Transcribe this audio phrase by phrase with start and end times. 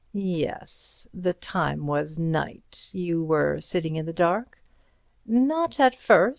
[0.13, 1.07] "Yes.
[1.13, 2.89] The time was night.
[2.91, 4.57] You were sitting in the dark?"
[5.27, 6.29] "Not at first.